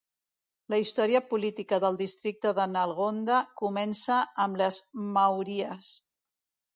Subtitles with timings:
[0.73, 4.81] La història política del districte de Nalgonda comença amb les
[5.19, 5.91] Mauryas.